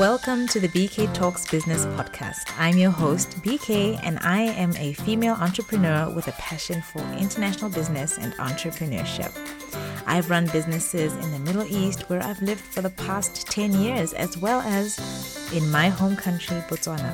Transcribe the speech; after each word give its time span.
Welcome 0.00 0.46
to 0.46 0.60
the 0.60 0.68
BK 0.68 1.12
Talks 1.12 1.46
Business 1.46 1.84
Podcast. 1.84 2.50
I'm 2.58 2.78
your 2.78 2.90
host, 2.90 3.32
BK, 3.42 4.00
and 4.02 4.18
I 4.20 4.40
am 4.40 4.74
a 4.78 4.94
female 4.94 5.34
entrepreneur 5.34 6.08
with 6.08 6.26
a 6.26 6.32
passion 6.32 6.80
for 6.80 7.00
international 7.18 7.70
business 7.70 8.16
and 8.16 8.32
entrepreneurship. 8.36 9.30
I've 10.06 10.30
run 10.30 10.46
businesses 10.46 11.12
in 11.12 11.30
the 11.32 11.38
Middle 11.40 11.66
East 11.66 12.08
where 12.08 12.22
I've 12.22 12.40
lived 12.40 12.62
for 12.62 12.80
the 12.80 12.88
past 12.88 13.46
10 13.48 13.74
years, 13.74 14.14
as 14.14 14.38
well 14.38 14.62
as 14.62 15.52
in 15.52 15.70
my 15.70 15.90
home 15.90 16.16
country, 16.16 16.56
Botswana. 16.70 17.12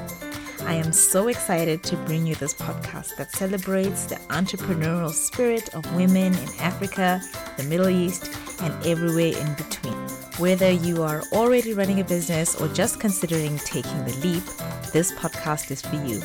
I 0.63 0.75
am 0.75 0.93
so 0.93 1.27
excited 1.27 1.83
to 1.83 1.97
bring 1.97 2.25
you 2.25 2.37
this 2.37 2.55
podcast 2.55 3.17
that 3.17 3.33
celebrates 3.33 4.05
the 4.05 4.15
entrepreneurial 4.31 5.11
spirit 5.11 5.75
of 5.75 5.93
women 5.97 6.35
in 6.35 6.49
Africa, 6.61 7.21
the 7.57 7.65
Middle 7.65 7.89
East, 7.89 8.31
and 8.61 8.73
everywhere 8.87 9.37
in 9.37 9.55
between. 9.55 10.06
Whether 10.39 10.71
you 10.71 11.03
are 11.03 11.23
already 11.33 11.73
running 11.73 12.01
a 12.01 12.05
business 12.05 12.61
or 12.61 12.69
just 12.69 13.01
considering 13.01 13.57
taking 13.61 14.05
the 14.05 14.15
leap, 14.19 14.45
this 14.93 15.11
podcast 15.13 15.71
is 15.71 15.81
for 15.81 15.97
you. 16.05 16.21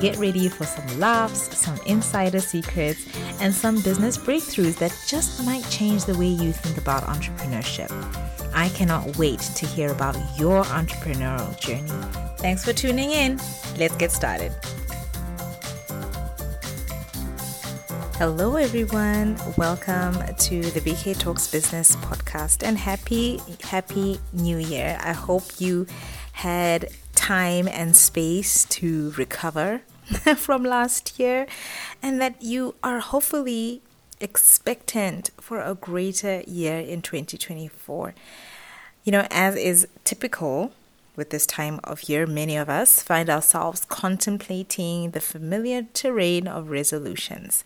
Get 0.00 0.16
ready 0.18 0.48
for 0.48 0.64
some 0.64 1.00
laughs, 1.00 1.58
some 1.58 1.76
insider 1.84 2.38
secrets, 2.38 3.08
and 3.40 3.52
some 3.52 3.80
business 3.82 4.16
breakthroughs 4.16 4.76
that 4.78 4.96
just 5.08 5.44
might 5.44 5.68
change 5.68 6.04
the 6.04 6.16
way 6.16 6.28
you 6.28 6.52
think 6.52 6.78
about 6.78 7.02
entrepreneurship. 7.04 7.90
I 8.54 8.68
cannot 8.68 9.18
wait 9.18 9.40
to 9.40 9.66
hear 9.66 9.90
about 9.90 10.16
your 10.38 10.62
entrepreneurial 10.62 11.58
journey. 11.58 11.90
Thanks 12.38 12.64
for 12.64 12.72
tuning 12.72 13.10
in. 13.10 13.40
Let's 13.78 13.96
get 13.96 14.12
started. 14.12 14.52
Hello, 18.18 18.56
everyone. 18.56 19.36
Welcome 19.58 20.14
to 20.14 20.62
the 20.62 20.80
BK 20.80 21.18
Talks 21.18 21.48
Business 21.48 21.96
podcast 21.96 22.66
and 22.66 22.78
happy, 22.78 23.42
happy 23.62 24.18
new 24.32 24.56
year. 24.56 24.98
I 25.02 25.12
hope 25.12 25.60
you 25.60 25.86
had 26.32 26.88
time 27.14 27.68
and 27.68 27.94
space 27.94 28.64
to 28.70 29.10
recover 29.18 29.82
from 30.38 30.64
last 30.64 31.20
year 31.20 31.46
and 32.02 32.18
that 32.22 32.40
you 32.40 32.74
are 32.82 33.00
hopefully 33.00 33.82
expectant 34.18 35.28
for 35.38 35.60
a 35.60 35.74
greater 35.74 36.42
year 36.46 36.78
in 36.78 37.02
2024. 37.02 38.14
You 39.04 39.12
know, 39.12 39.26
as 39.30 39.56
is 39.56 39.86
typical 40.04 40.72
with 41.16 41.28
this 41.28 41.44
time 41.44 41.80
of 41.84 42.08
year, 42.08 42.26
many 42.26 42.56
of 42.56 42.70
us 42.70 43.02
find 43.02 43.28
ourselves 43.28 43.84
contemplating 43.84 45.10
the 45.10 45.20
familiar 45.20 45.82
terrain 45.92 46.48
of 46.48 46.70
resolutions 46.70 47.62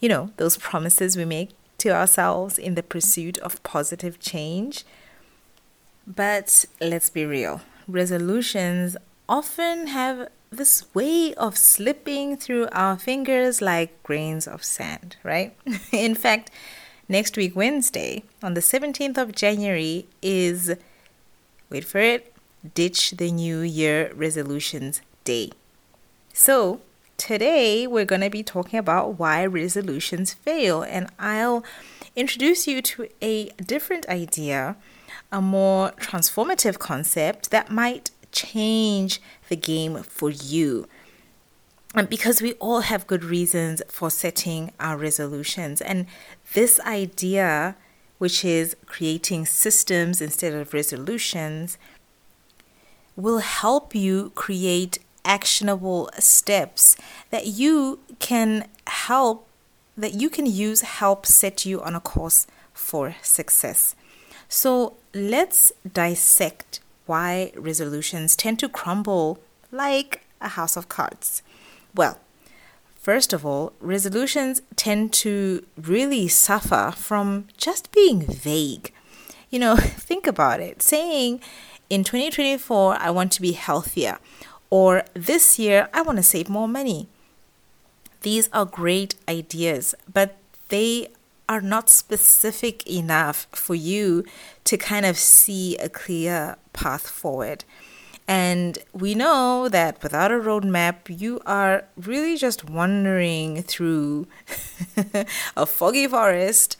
you 0.00 0.08
know, 0.08 0.30
those 0.36 0.56
promises 0.56 1.16
we 1.16 1.24
make 1.24 1.50
to 1.78 1.90
ourselves 1.90 2.58
in 2.58 2.74
the 2.74 2.82
pursuit 2.82 3.38
of 3.38 3.62
positive 3.62 4.18
change. 4.18 4.84
But 6.06 6.64
let's 6.80 7.10
be 7.10 7.24
real 7.24 7.60
resolutions 7.88 8.96
often 9.28 9.88
have 9.88 10.28
this 10.50 10.92
way 10.94 11.34
of 11.34 11.56
slipping 11.56 12.36
through 12.36 12.68
our 12.72 12.96
fingers 12.96 13.60
like 13.60 14.02
grains 14.02 14.46
of 14.46 14.64
sand, 14.64 15.16
right? 15.22 15.56
in 15.92 16.14
fact, 16.14 16.50
next 17.08 17.36
week, 17.36 17.54
Wednesday, 17.56 18.22
on 18.42 18.54
the 18.54 18.60
17th 18.60 19.18
of 19.18 19.32
January, 19.32 20.06
is 20.22 20.74
wait 21.70 21.84
for 21.84 21.98
it, 21.98 22.32
Ditch 22.74 23.12
the 23.12 23.30
New 23.30 23.60
Year 23.60 24.12
Resolutions 24.14 25.00
Day. 25.24 25.50
So, 26.32 26.80
Today, 27.16 27.86
we're 27.86 28.04
going 28.04 28.20
to 28.20 28.30
be 28.30 28.42
talking 28.42 28.78
about 28.78 29.18
why 29.18 29.44
resolutions 29.46 30.34
fail, 30.34 30.82
and 30.82 31.08
I'll 31.18 31.64
introduce 32.14 32.66
you 32.66 32.82
to 32.82 33.08
a 33.22 33.48
different 33.52 34.06
idea, 34.08 34.76
a 35.32 35.40
more 35.40 35.92
transformative 35.92 36.78
concept 36.78 37.50
that 37.50 37.70
might 37.70 38.10
change 38.32 39.20
the 39.48 39.56
game 39.56 40.02
for 40.02 40.28
you. 40.28 40.86
And 41.94 42.06
because 42.08 42.42
we 42.42 42.52
all 42.54 42.80
have 42.80 43.06
good 43.06 43.24
reasons 43.24 43.80
for 43.88 44.10
setting 44.10 44.72
our 44.78 44.98
resolutions, 44.98 45.80
and 45.80 46.06
this 46.52 46.78
idea, 46.80 47.76
which 48.18 48.44
is 48.44 48.76
creating 48.84 49.46
systems 49.46 50.20
instead 50.20 50.52
of 50.52 50.74
resolutions, 50.74 51.78
will 53.16 53.38
help 53.38 53.94
you 53.94 54.32
create 54.34 54.98
actionable 55.26 56.08
steps 56.18 56.96
that 57.30 57.46
you 57.46 57.98
can 58.18 58.68
help 58.86 59.46
that 59.98 60.14
you 60.14 60.28
can 60.28 60.46
use 60.46 60.82
help 60.82 61.24
set 61.24 61.64
you 61.64 61.80
on 61.80 61.94
a 61.94 62.00
course 62.00 62.46
for 62.74 63.16
success. 63.22 63.96
So, 64.48 64.94
let's 65.14 65.72
dissect 65.90 66.80
why 67.06 67.52
resolutions 67.56 68.36
tend 68.36 68.58
to 68.58 68.68
crumble 68.68 69.40
like 69.72 70.26
a 70.40 70.48
house 70.48 70.76
of 70.76 70.88
cards. 70.88 71.42
Well, 71.94 72.18
First 73.06 73.32
of 73.32 73.46
all, 73.46 73.72
resolutions 73.78 74.62
tend 74.74 75.12
to 75.12 75.64
really 75.80 76.26
suffer 76.26 76.92
from 76.96 77.46
just 77.56 77.92
being 77.92 78.22
vague. 78.22 78.92
You 79.48 79.60
know, 79.60 79.76
think 80.08 80.26
about 80.26 80.58
it. 80.58 80.82
Saying 80.82 81.40
in 81.88 82.02
2024, 82.02 82.96
I 82.98 83.10
want 83.10 83.30
to 83.30 83.40
be 83.40 83.52
healthier, 83.52 84.18
or 84.70 85.04
this 85.14 85.58
year, 85.58 85.88
I 85.94 86.02
want 86.02 86.16
to 86.18 86.22
save 86.22 86.48
more 86.48 86.68
money. 86.68 87.08
These 88.22 88.48
are 88.52 88.64
great 88.64 89.14
ideas, 89.28 89.94
but 90.12 90.36
they 90.68 91.08
are 91.48 91.60
not 91.60 91.88
specific 91.88 92.86
enough 92.86 93.46
for 93.52 93.74
you 93.74 94.24
to 94.64 94.76
kind 94.76 95.06
of 95.06 95.16
see 95.16 95.76
a 95.78 95.88
clear 95.88 96.56
path 96.72 97.08
forward. 97.08 97.64
And 98.28 98.78
we 98.92 99.14
know 99.14 99.68
that 99.68 100.02
without 100.02 100.32
a 100.32 100.34
roadmap, 100.34 101.20
you 101.20 101.40
are 101.46 101.84
really 101.96 102.36
just 102.36 102.68
wandering 102.68 103.62
through 103.62 104.26
a 105.56 105.64
foggy 105.64 106.08
forest 106.08 106.76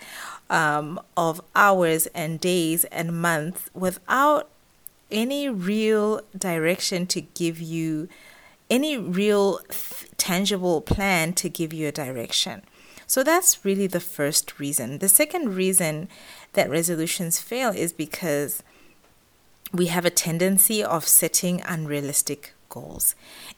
um, 0.50 1.00
of 1.16 1.40
hours 1.54 2.06
and 2.08 2.40
days 2.40 2.84
and 2.86 3.20
months 3.20 3.70
without 3.74 4.48
any 5.10 5.48
real 5.48 6.20
direction 6.36 7.06
to 7.06 7.20
give 7.20 7.60
you 7.60 8.08
any 8.68 8.96
real 8.96 9.58
th- 9.68 10.10
tangible 10.16 10.80
plan 10.80 11.32
to 11.34 11.48
give 11.48 11.72
you 11.72 11.88
a 11.88 11.92
direction. 11.92 12.62
So 13.06 13.22
that's 13.22 13.64
really 13.64 13.86
the 13.86 14.00
first 14.00 14.58
reason. 14.58 14.98
The 14.98 15.08
second 15.08 15.54
reason 15.54 16.08
that 16.54 16.68
resolutions 16.68 17.40
fail 17.40 17.70
is 17.70 17.92
because 17.92 18.62
we 19.72 19.86
have 19.86 20.04
a 20.04 20.10
tendency 20.10 20.82
of 20.82 21.06
setting 21.06 21.62
unrealistic 21.62 22.54
goals. 22.68 23.14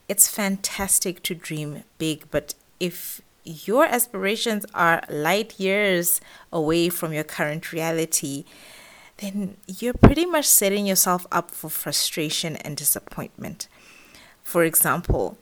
It's 0.09 0.29
fantastic 0.29 1.23
to 1.25 1.35
dream 1.35 1.85
big, 1.97 2.25
but 2.31 2.55
if 2.79 3.23
your 3.45 3.87
aspirations 3.87 4.67
are 4.75 5.03
light 5.09 5.59
years 5.59 6.21
away 6.53 6.91
from 6.91 7.13
your 7.13 7.25
current 7.25 7.73
reality, 7.73 8.45
then 9.19 9.57
you're 9.67 9.95
pretty 9.95 10.27
much 10.27 10.47
setting 10.47 10.87
yourself 10.87 11.27
up 11.31 11.51
for 11.51 11.69
frustration 11.69 12.57
and 12.57 12.77
disappointment. 12.77 13.69
For 14.43 14.65
example, 14.65 15.37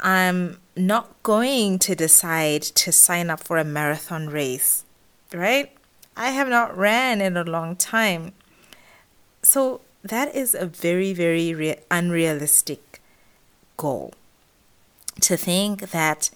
I'm 0.00 0.58
not 0.76 1.20
going 1.22 1.78
to 1.80 1.94
decide 1.94 2.62
to 2.62 2.92
sign 2.92 3.30
up 3.30 3.42
for 3.42 3.56
a 3.56 3.64
marathon 3.64 4.28
race, 4.28 4.84
right? 5.32 5.72
I 6.16 6.30
have 6.30 6.48
not 6.48 6.76
ran 6.76 7.20
in 7.20 7.36
a 7.36 7.44
long 7.44 7.76
time. 7.76 8.32
So 9.42 9.80
that 10.02 10.34
is 10.34 10.54
a 10.54 10.66
very, 10.66 11.12
very 11.12 11.54
re- 11.54 11.78
unrealistic 11.90 13.00
goal. 13.76 14.12
To 15.22 15.36
think 15.36 15.90
that, 15.90 16.30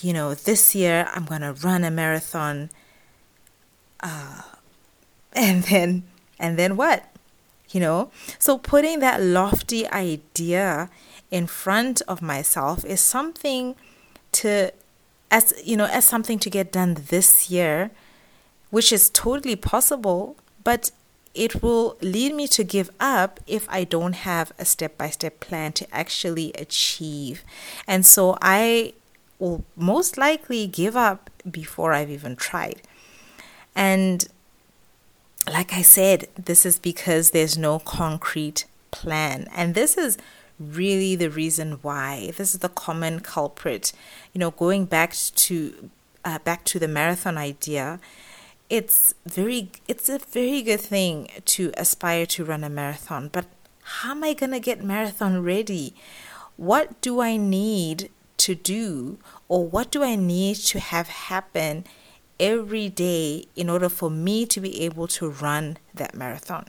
you 0.00 0.12
know, 0.12 0.34
this 0.34 0.74
year 0.74 1.08
I'm 1.14 1.24
going 1.24 1.40
to 1.42 1.52
run 1.52 1.84
a 1.84 1.90
marathon. 1.90 2.70
Uh, 4.00 4.42
and 5.46 5.64
then 5.64 6.02
and 6.38 6.58
then 6.58 6.76
what 6.76 7.04
you 7.70 7.80
know 7.80 8.10
so 8.38 8.58
putting 8.58 8.98
that 8.98 9.22
lofty 9.22 9.86
idea 9.88 10.90
in 11.30 11.46
front 11.46 12.02
of 12.08 12.20
myself 12.20 12.84
is 12.84 13.00
something 13.00 13.76
to 14.32 14.72
as 15.30 15.54
you 15.64 15.76
know 15.76 15.86
as 15.86 16.04
something 16.04 16.38
to 16.38 16.50
get 16.50 16.72
done 16.72 16.94
this 17.08 17.50
year 17.50 17.90
which 18.70 18.92
is 18.92 19.08
totally 19.10 19.56
possible 19.56 20.36
but 20.64 20.90
it 21.34 21.62
will 21.62 21.96
lead 22.00 22.34
me 22.34 22.48
to 22.48 22.64
give 22.64 22.90
up 22.98 23.38
if 23.46 23.68
I 23.70 23.84
don't 23.84 24.14
have 24.14 24.52
a 24.58 24.64
step 24.64 24.98
by 24.98 25.10
step 25.10 25.38
plan 25.38 25.72
to 25.74 25.94
actually 25.94 26.52
achieve. 26.54 27.44
And 27.86 28.04
so 28.04 28.36
I 28.42 28.94
will 29.38 29.64
most 29.76 30.18
likely 30.18 30.66
give 30.66 30.96
up 30.96 31.30
before 31.48 31.92
I've 31.92 32.10
even 32.10 32.34
tried. 32.34 32.82
And 33.76 34.26
like 35.52 35.72
I 35.72 35.82
said, 35.82 36.28
this 36.36 36.64
is 36.66 36.78
because 36.78 37.30
there's 37.30 37.58
no 37.58 37.78
concrete 37.78 38.64
plan. 38.90 39.48
And 39.54 39.74
this 39.74 39.96
is 39.96 40.18
really 40.58 41.16
the 41.16 41.30
reason 41.30 41.78
why. 41.82 42.32
This 42.36 42.54
is 42.54 42.60
the 42.60 42.68
common 42.68 43.20
culprit. 43.20 43.92
You 44.32 44.38
know, 44.40 44.50
going 44.50 44.86
back 44.86 45.14
to 45.14 45.90
uh, 46.24 46.38
back 46.40 46.64
to 46.64 46.78
the 46.78 46.88
marathon 46.88 47.38
idea, 47.38 48.00
it's 48.68 49.14
very 49.26 49.70
it's 49.86 50.08
a 50.08 50.18
very 50.18 50.62
good 50.62 50.80
thing 50.80 51.28
to 51.44 51.72
aspire 51.76 52.26
to 52.26 52.44
run 52.44 52.64
a 52.64 52.70
marathon, 52.70 53.28
but 53.28 53.46
How 53.88 54.10
am 54.10 54.22
I 54.22 54.34
going 54.34 54.52
to 54.52 54.60
get 54.60 54.84
marathon 54.84 55.42
ready? 55.42 55.94
What 56.56 57.00
do 57.00 57.20
I 57.20 57.38
need 57.38 58.10
to 58.36 58.54
do, 58.54 59.18
or 59.48 59.66
what 59.66 59.90
do 59.90 60.02
I 60.02 60.14
need 60.14 60.56
to 60.56 60.78
have 60.78 61.08
happen 61.08 61.84
every 62.40 62.88
day 62.88 63.46
in 63.56 63.68
order 63.68 63.88
for 63.88 64.10
me 64.10 64.46
to 64.46 64.60
be 64.60 64.82
able 64.82 65.06
to 65.08 65.28
run 65.28 65.78
that 65.94 66.14
marathon? 66.14 66.66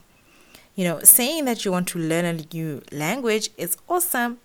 You 0.74 0.84
know, 0.84 1.00
saying 1.00 1.44
that 1.44 1.64
you 1.64 1.72
want 1.72 1.88
to 1.88 1.98
learn 1.98 2.24
a 2.24 2.44
new 2.52 2.82
language 2.92 3.50
is 3.56 3.76
awesome, 3.88 4.38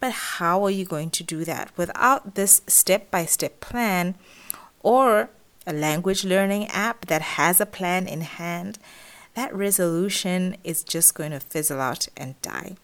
but 0.00 0.12
how 0.12 0.64
are 0.64 0.70
you 0.70 0.84
going 0.84 1.10
to 1.10 1.22
do 1.22 1.44
that 1.44 1.70
without 1.76 2.34
this 2.34 2.62
step 2.66 3.10
by 3.10 3.24
step 3.24 3.60
plan 3.60 4.14
or 4.82 5.30
a 5.66 5.72
language 5.72 6.24
learning 6.24 6.66
app 6.68 7.06
that 7.06 7.22
has 7.22 7.60
a 7.60 7.66
plan 7.66 8.06
in 8.06 8.22
hand? 8.22 8.78
That 9.34 9.54
resolution 9.54 10.56
is 10.64 10.82
just 10.82 11.14
going 11.14 11.32
to 11.32 11.40
fizzle 11.40 11.80
out 11.80 12.08
and 12.16 12.40
die. 12.40 12.76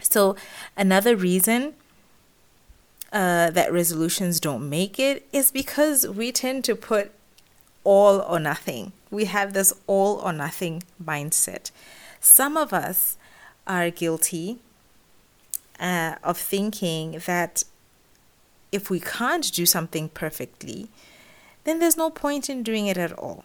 So, 0.00 0.34
another 0.76 1.14
reason 1.14 1.74
uh, 3.12 3.50
that 3.50 3.72
resolutions 3.72 4.40
don't 4.40 4.68
make 4.68 4.98
it 4.98 5.28
is 5.32 5.50
because 5.50 6.08
we 6.08 6.32
tend 6.32 6.64
to 6.64 6.74
put 6.74 7.12
all 7.84 8.20
or 8.20 8.40
nothing. 8.40 8.92
We 9.10 9.26
have 9.26 9.52
this 9.52 9.72
all 9.86 10.16
or 10.16 10.32
nothing 10.32 10.82
mindset. 11.02 11.70
Some 12.20 12.56
of 12.56 12.72
us 12.72 13.18
are 13.66 13.90
guilty 13.90 14.58
uh, 15.78 16.14
of 16.24 16.38
thinking 16.38 17.20
that 17.26 17.64
if 18.70 18.88
we 18.88 19.00
can't 19.00 19.52
do 19.52 19.66
something 19.66 20.08
perfectly, 20.08 20.88
then 21.64 21.78
there's 21.78 21.96
no 21.96 22.08
point 22.08 22.48
in 22.48 22.62
doing 22.62 22.86
it 22.86 22.96
at 22.96 23.12
all. 23.12 23.44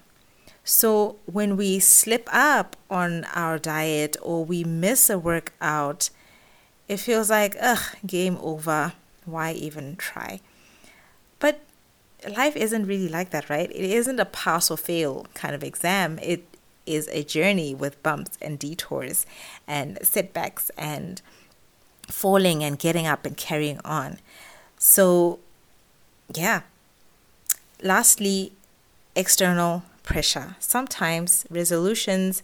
So 0.64 1.18
when 1.26 1.58
we 1.58 1.80
slip 1.80 2.30
up 2.32 2.76
on 2.90 3.26
our 3.34 3.58
diet 3.58 4.18
or 4.22 4.46
we 4.46 4.64
miss 4.64 5.10
a 5.10 5.18
workout, 5.18 6.10
it 6.88 6.98
feels 6.98 7.30
like, 7.30 7.56
ugh, 7.60 7.96
game 8.06 8.38
over. 8.42 8.94
Why 9.28 9.52
even 9.52 9.96
try? 9.98 10.40
But 11.40 11.60
life 12.28 12.56
isn't 12.56 12.88
really 12.88 13.10
like 13.10 13.30
that, 13.32 13.50
right? 13.50 13.70
It 13.70 13.92
isn't 13.92 14.20
a 14.20 14.26
pass 14.26 14.72
or 14.72 14.78
fail 14.78 15.28
kind 15.34 15.54
of 15.54 15.64
exam. 15.64 16.18
It 16.24 16.46
is 16.86 17.08
a 17.12 17.24
journey 17.24 17.76
with 17.76 18.02
bumps 18.02 18.38
and 18.42 18.58
detours 18.58 19.26
and 19.68 20.00
setbacks 20.02 20.72
and 20.78 21.22
falling 22.08 22.64
and 22.64 22.80
getting 22.80 23.06
up 23.06 23.26
and 23.26 23.36
carrying 23.36 23.80
on. 23.84 24.18
So, 24.78 25.40
yeah. 26.34 26.62
Lastly, 27.84 28.54
external 29.16 29.84
pressure. 30.04 30.56
Sometimes 30.60 31.46
resolutions 31.50 32.42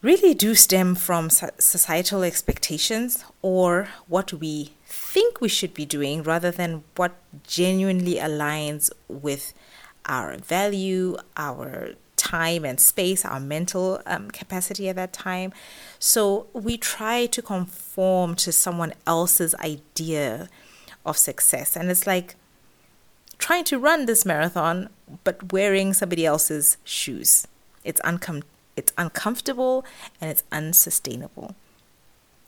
really 0.00 0.32
do 0.32 0.54
stem 0.54 0.94
from 0.94 1.28
societal 1.28 2.22
expectations 2.22 3.24
or 3.42 3.88
what 4.06 4.32
we 4.32 4.72
think 5.08 5.40
we 5.40 5.48
should 5.48 5.72
be 5.72 5.86
doing 5.86 6.22
rather 6.22 6.50
than 6.50 6.84
what 6.96 7.12
genuinely 7.46 8.16
aligns 8.16 8.90
with 9.08 9.54
our 10.04 10.36
value, 10.36 11.16
our 11.36 11.94
time 12.16 12.64
and 12.64 12.78
space, 12.78 13.24
our 13.24 13.40
mental 13.40 14.02
um, 14.04 14.30
capacity 14.30 14.86
at 14.88 14.96
that 14.96 15.14
time. 15.14 15.50
So 15.98 16.48
we 16.52 16.76
try 16.76 17.26
to 17.26 17.40
conform 17.40 18.34
to 18.36 18.52
someone 18.52 18.92
else's 19.06 19.54
idea 19.56 20.48
of 21.06 21.16
success. 21.16 21.74
And 21.74 21.90
it's 21.90 22.06
like 22.06 22.36
trying 23.38 23.64
to 23.64 23.78
run 23.78 24.04
this 24.04 24.26
marathon, 24.26 24.90
but 25.24 25.52
wearing 25.52 25.94
somebody 25.94 26.26
else's 26.26 26.76
shoes. 26.84 27.48
It's, 27.82 28.00
uncom- 28.02 28.42
it's 28.76 28.92
uncomfortable 28.98 29.86
and 30.20 30.30
it's 30.30 30.44
unsustainable. 30.52 31.54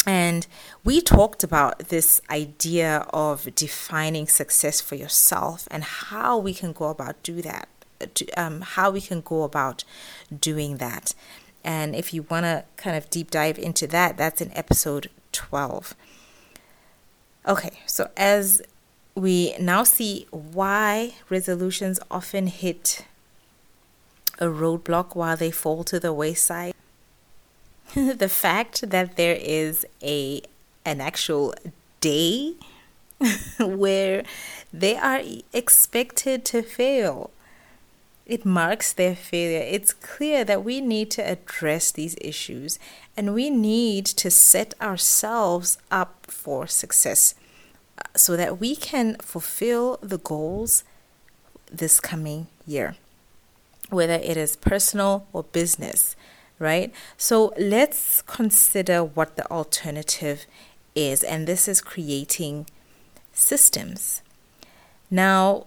And 0.06 0.47
we 0.82 1.00
talked 1.00 1.44
about 1.44 1.91
this 1.91 2.23
idea 2.31 3.06
of 3.12 3.55
defining 3.55 4.26
success 4.26 4.81
for 4.81 4.94
yourself 4.94 5.69
and 5.70 5.85
how 5.85 6.38
we 6.38 6.55
can 6.55 6.73
go 6.73 6.87
about 6.87 7.23
do 7.23 7.43
that 7.43 7.69
um, 8.37 8.61
how 8.62 8.91
we 8.91 9.00
can 9.00 9.20
go 9.20 9.43
about 9.43 9.85
doing 10.38 10.79
that. 10.79 11.14
And 11.62 11.94
if 11.94 12.14
you 12.14 12.23
want 12.23 12.44
to 12.44 12.64
kind 12.76 12.97
of 12.97 13.11
deep 13.11 13.31
dive 13.31 13.58
into 13.58 13.87
that, 13.88 14.17
that's 14.17 14.41
in 14.41 14.50
episode 14.56 15.11
12. 15.32 15.94
Okay, 17.46 17.81
so 17.87 18.11
as 18.17 18.62
we 19.14 19.55
now 19.58 19.82
see 19.82 20.26
why 20.31 21.14
resolutions 21.29 22.00
often 22.11 22.46
hit 22.46 23.05
a 24.38 24.46
roadblock 24.46 25.14
while 25.14 25.37
they 25.37 25.50
fall 25.50 25.85
to 25.85 26.00
the 26.00 26.12
wayside. 26.12 26.75
the 28.19 28.28
fact 28.28 28.90
that 28.90 29.16
there 29.16 29.37
is 29.40 29.87
a 30.02 30.42
an 30.84 31.00
actual 31.00 31.54
day 32.00 32.54
where 33.60 34.22
they 34.72 34.96
are 34.96 35.20
expected 35.52 36.44
to 36.44 36.62
fail 36.62 37.31
it 38.31 38.46
marks 38.46 38.92
their 38.92 39.16
failure. 39.16 39.66
It's 39.69 39.92
clear 39.92 40.44
that 40.44 40.62
we 40.62 40.81
need 40.81 41.10
to 41.12 41.22
address 41.28 41.90
these 41.90 42.16
issues 42.20 42.78
and 43.16 43.34
we 43.34 43.50
need 43.50 44.06
to 44.06 44.31
set 44.31 44.72
ourselves 44.81 45.78
up 45.90 46.26
for 46.28 46.69
success 46.69 47.34
uh, 47.98 48.02
so 48.14 48.36
that 48.36 48.60
we 48.60 48.76
can 48.76 49.16
fulfill 49.16 49.98
the 50.00 50.19
goals 50.19 50.84
this 51.72 51.98
coming 51.98 52.46
year, 52.64 52.94
whether 53.88 54.14
it 54.14 54.36
is 54.36 54.54
personal 54.54 55.26
or 55.32 55.43
business, 55.43 56.14
right? 56.60 56.92
So 57.16 57.52
let's 57.58 58.22
consider 58.22 59.02
what 59.02 59.36
the 59.36 59.50
alternative 59.50 60.46
is, 60.94 61.24
and 61.24 61.48
this 61.48 61.66
is 61.66 61.80
creating 61.80 62.66
systems. 63.32 64.22
Now, 65.10 65.66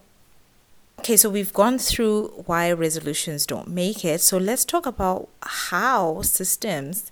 Okay, 1.00 1.18
so 1.18 1.30
we've 1.30 1.52
gone 1.52 1.80
through 1.80 2.28
why 2.46 2.72
resolutions 2.72 3.46
don't 3.46 3.68
make 3.68 4.06
it. 4.06 4.22
So 4.22 4.38
let's 4.38 4.64
talk 4.64 4.86
about 4.86 5.28
how 5.42 6.22
systems 6.22 7.12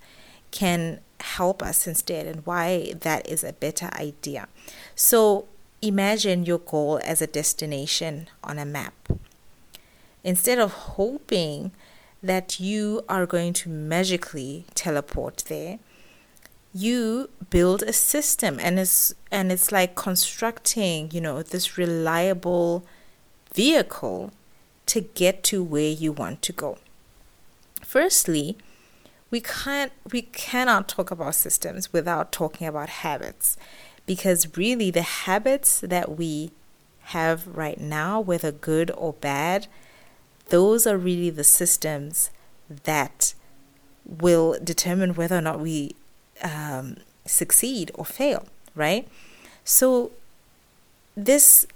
can 0.52 1.02
help 1.20 1.62
us 1.62 1.86
instead 1.88 2.26
and 2.26 2.46
why 2.46 2.94
that 3.02 3.28
is 3.28 3.44
a 3.44 3.52
better 3.52 3.90
idea. 3.94 4.48
So 4.96 5.46
imagine 5.82 6.46
your 6.46 6.60
goal 6.60 7.02
as 7.04 7.22
a 7.22 7.28
destination 7.28 8.30
on 8.44 8.60
a 8.60 8.66
map. 8.66 8.94
Instead 10.24 10.60
of 10.60 10.72
hoping 10.72 11.72
that 12.24 12.60
you 12.60 13.04
are 13.10 13.26
going 13.26 13.54
to 13.54 13.70
magically 13.70 14.66
teleport 14.76 15.44
there, 15.48 15.80
you 16.74 17.30
build 17.50 17.84
a 17.84 17.94
system 17.94 18.60
and 18.60 18.80
it's 18.80 19.14
and 19.32 19.52
it's 19.52 19.72
like 19.72 19.96
constructing, 19.96 21.10
you 21.12 21.20
know, 21.20 21.42
this 21.42 21.78
reliable 21.78 22.86
vehicle 23.54 24.32
to 24.86 25.02
get 25.02 25.44
to 25.44 25.64
where 25.64 25.92
you 25.92 26.12
want 26.12 26.42
to 26.44 26.54
go. 26.54 26.78
Firstly, 27.82 28.58
we 29.30 29.42
can't 29.42 29.92
we 30.12 30.22
cannot 30.22 30.88
talk 30.88 31.12
about 31.12 31.36
systems 31.36 31.92
without 31.92 32.32
talking 32.32 32.68
about 32.68 32.90
habits 32.90 33.58
because 34.06 34.58
really 34.58 34.92
the 34.92 35.02
habits 35.02 35.80
that 35.82 36.18
we 36.18 36.52
have 37.06 37.48
right 37.48 37.80
now 37.80 38.20
whether 38.20 38.52
good 38.52 38.92
or 38.92 39.14
bad 39.14 39.68
those 40.52 40.86
are 40.86 40.98
really 40.98 41.30
the 41.30 41.44
systems 41.44 42.30
that 42.84 43.34
will 44.06 44.58
determine 44.64 45.16
whether 45.16 45.38
or 45.38 45.42
not 45.42 45.60
we 45.60 45.96
um, 46.44 46.98
succeed 47.26 47.92
or 47.96 48.06
fail 48.06 48.46
right 48.76 49.08
so 49.64 50.12
this 51.16 51.68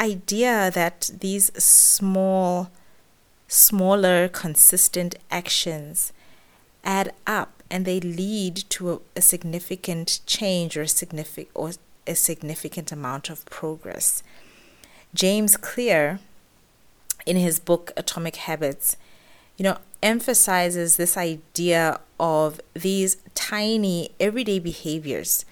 idea 0.00 0.70
that 0.70 1.10
these 1.20 1.50
small, 1.62 2.70
smaller, 3.48 4.28
consistent 4.28 5.16
actions 5.30 6.12
add 6.84 7.12
up 7.26 7.62
and 7.70 7.84
they 7.84 8.00
lead 8.00 8.56
to 8.70 8.92
a, 8.92 8.98
a 9.16 9.20
significant 9.20 10.20
change 10.26 10.76
or 10.76 10.82
a 10.82 10.88
significant 10.88 11.50
or 11.54 11.72
a 12.06 12.14
significant 12.14 12.90
amount 12.90 13.28
of 13.28 13.44
progress. 13.46 14.22
James 15.14 15.56
Clear, 15.56 16.20
in 17.26 17.36
his 17.36 17.58
book 17.58 17.92
Atomic 17.96 18.36
Habits, 18.36 18.96
you 19.56 19.64
know, 19.64 19.78
emphasizes 20.02 20.96
this 20.96 21.16
idea 21.16 22.00
of 22.18 22.60
these 22.74 23.16
tiny 23.34 24.10
everyday 24.20 24.58
behaviors. 24.58 25.44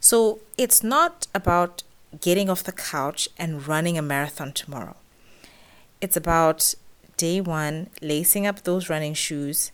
So 0.00 0.40
it's 0.56 0.82
not 0.82 1.26
about 1.34 1.82
getting 2.20 2.48
off 2.50 2.64
the 2.64 2.72
couch 2.72 3.28
and 3.38 3.66
running 3.66 3.98
a 3.98 4.02
marathon 4.02 4.52
tomorrow. 4.52 4.96
It's 6.00 6.16
about 6.16 6.74
day 7.16 7.40
one, 7.40 7.90
lacing 8.00 8.46
up 8.46 8.62
those 8.62 8.88
running 8.88 9.14
shoes, 9.14 9.72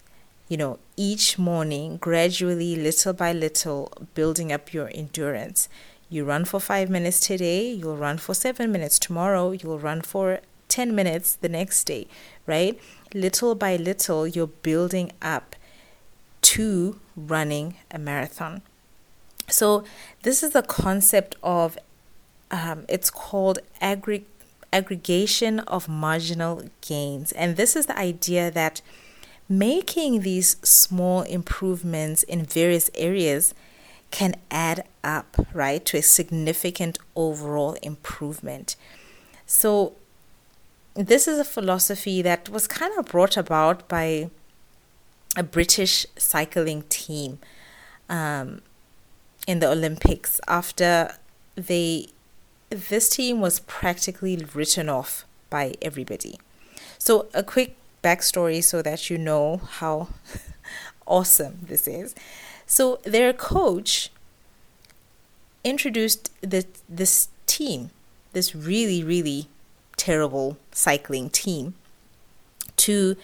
you 0.48 0.56
know, 0.56 0.78
each 0.96 1.38
morning, 1.38 1.96
gradually, 1.96 2.74
little 2.74 3.12
by 3.12 3.32
little, 3.32 3.92
building 4.14 4.52
up 4.52 4.72
your 4.72 4.90
endurance. 4.92 5.68
You 6.08 6.24
run 6.24 6.44
for 6.44 6.60
five 6.60 6.90
minutes 6.90 7.20
today, 7.20 7.70
you'll 7.70 7.96
run 7.96 8.18
for 8.18 8.34
seven 8.34 8.72
minutes 8.72 8.98
tomorrow, 8.98 9.52
you'll 9.52 9.78
run 9.78 10.02
for 10.02 10.40
10 10.76 10.94
minutes 10.94 11.36
the 11.36 11.48
next 11.48 11.84
day, 11.84 12.06
right? 12.44 12.78
Little 13.14 13.54
by 13.54 13.76
little, 13.76 14.26
you're 14.26 14.46
building 14.46 15.10
up 15.22 15.56
to 16.42 17.00
running 17.16 17.76
a 17.90 17.98
marathon. 17.98 18.60
So, 19.48 19.84
this 20.22 20.42
is 20.42 20.50
the 20.50 20.60
concept 20.60 21.34
of 21.42 21.78
um, 22.50 22.84
it's 22.90 23.08
called 23.08 23.58
aggregation 23.80 25.60
of 25.60 25.88
marginal 25.88 26.64
gains. 26.82 27.32
And 27.32 27.56
this 27.56 27.74
is 27.74 27.86
the 27.86 27.98
idea 27.98 28.50
that 28.50 28.82
making 29.48 30.20
these 30.20 30.56
small 30.62 31.22
improvements 31.22 32.22
in 32.22 32.44
various 32.44 32.90
areas 32.94 33.54
can 34.10 34.34
add 34.50 34.84
up, 35.02 35.46
right, 35.54 35.82
to 35.86 35.96
a 35.96 36.02
significant 36.02 36.98
overall 37.14 37.78
improvement. 37.82 38.76
So, 39.46 39.94
this 40.96 41.28
is 41.28 41.38
a 41.38 41.44
philosophy 41.44 42.22
that 42.22 42.48
was 42.48 42.66
kind 42.66 42.92
of 42.98 43.06
brought 43.06 43.36
about 43.36 43.88
by 43.88 44.30
a 45.36 45.42
British 45.42 46.06
cycling 46.16 46.84
team 46.88 47.38
um, 48.08 48.62
in 49.46 49.58
the 49.60 49.70
Olympics 49.70 50.40
after 50.48 51.14
they 51.54 52.08
this 52.70 53.08
team 53.08 53.40
was 53.40 53.60
practically 53.60 54.44
written 54.54 54.88
off 54.88 55.24
by 55.50 55.74
everybody. 55.80 56.38
So, 56.98 57.28
a 57.32 57.42
quick 57.42 57.76
backstory 58.02 58.62
so 58.62 58.82
that 58.82 59.08
you 59.08 59.18
know 59.18 59.58
how 59.58 60.08
awesome 61.06 61.58
this 61.62 61.86
is. 61.86 62.14
So, 62.66 62.98
their 63.04 63.32
coach 63.32 64.10
introduced 65.62 66.30
the, 66.40 66.66
this 66.88 67.28
team, 67.46 67.90
this 68.32 68.54
really, 68.54 69.04
really 69.04 69.48
terrible 69.96 70.56
cycling 70.72 71.30
team, 71.30 71.74
to 72.76 73.16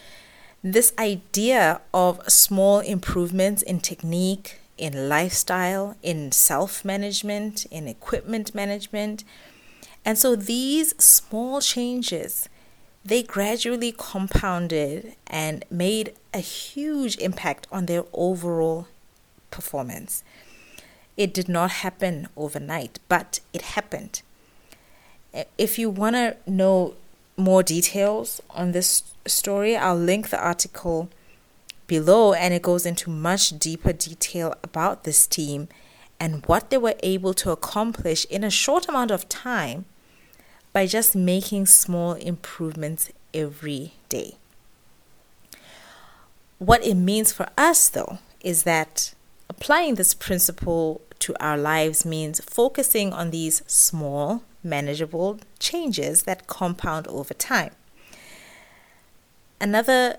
this 0.62 0.92
idea 0.98 1.80
of 1.92 2.20
small 2.30 2.78
improvements 2.80 3.62
in 3.62 3.80
technique, 3.80 4.60
in 4.78 5.08
lifestyle, 5.08 5.96
in 6.02 6.32
self 6.32 6.84
management, 6.84 7.66
in 7.66 7.88
equipment 7.88 8.54
management. 8.54 9.24
And 10.04 10.18
so 10.18 10.34
these 10.34 10.94
small 11.02 11.60
changes, 11.60 12.48
they 13.04 13.22
gradually 13.22 13.92
compounded 13.96 15.14
and 15.26 15.64
made 15.70 16.14
a 16.32 16.38
huge 16.38 17.16
impact 17.18 17.66
on 17.70 17.86
their 17.86 18.04
overall 18.12 18.88
performance. 19.50 20.24
It 21.16 21.34
did 21.34 21.48
not 21.48 21.70
happen 21.70 22.28
overnight, 22.36 22.98
but 23.08 23.40
it 23.52 23.62
happened. 23.62 24.22
If 25.56 25.78
you 25.78 25.88
want 25.88 26.16
to 26.16 26.36
know 26.46 26.94
more 27.36 27.62
details 27.62 28.42
on 28.50 28.72
this 28.72 29.02
story, 29.26 29.76
I'll 29.76 29.96
link 29.96 30.28
the 30.30 30.42
article 30.42 31.08
below, 31.86 32.32
and 32.32 32.52
it 32.52 32.62
goes 32.62 32.86
into 32.86 33.10
much 33.10 33.58
deeper 33.58 33.92
detail 33.92 34.54
about 34.62 35.04
this 35.04 35.26
team 35.26 35.68
and 36.20 36.46
what 36.46 36.70
they 36.70 36.78
were 36.78 36.94
able 37.02 37.34
to 37.34 37.50
accomplish 37.50 38.24
in 38.26 38.44
a 38.44 38.50
short 38.50 38.88
amount 38.88 39.10
of 39.10 39.28
time 39.28 39.84
by 40.72 40.86
just 40.86 41.16
making 41.16 41.66
small 41.66 42.12
improvements 42.12 43.10
every 43.34 43.94
day. 44.08 44.36
What 46.58 46.84
it 46.84 46.94
means 46.94 47.32
for 47.32 47.48
us, 47.58 47.88
though, 47.88 48.18
is 48.40 48.62
that 48.62 49.14
applying 49.48 49.96
this 49.96 50.14
principle 50.14 51.00
to 51.22 51.34
our 51.40 51.56
lives 51.56 52.04
means 52.04 52.40
focusing 52.40 53.12
on 53.12 53.30
these 53.30 53.62
small, 53.66 54.42
manageable 54.62 55.38
changes 55.58 56.24
that 56.24 56.46
compound 56.46 57.06
over 57.08 57.34
time. 57.34 57.72
Another 59.60 60.18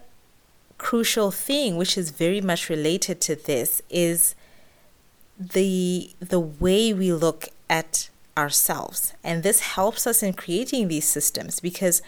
crucial 0.77 1.31
thing, 1.31 1.77
which 1.77 1.97
is 1.97 2.11
very 2.11 2.41
much 2.41 2.69
related 2.69 3.19
to 3.21 3.35
this, 3.35 3.81
is 3.89 4.35
the 5.37 6.11
the 6.19 6.39
way 6.39 6.93
we 6.93 7.11
look 7.11 7.49
at 7.69 8.09
ourselves. 8.37 9.13
And 9.23 9.43
this 9.43 9.59
helps 9.59 10.07
us 10.07 10.23
in 10.23 10.33
creating 10.33 10.87
these 10.87 11.07
systems 11.07 11.59
because 11.59 12.01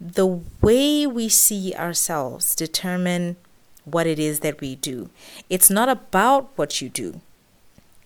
the 0.00 0.40
way 0.60 1.06
we 1.06 1.28
see 1.28 1.74
ourselves 1.74 2.54
determine 2.54 3.36
what 3.84 4.06
it 4.06 4.18
is 4.18 4.40
that 4.40 4.60
we 4.60 4.74
do. 4.74 5.10
It's 5.48 5.70
not 5.70 5.88
about 5.88 6.50
what 6.56 6.82
you 6.82 6.88
do. 6.88 7.20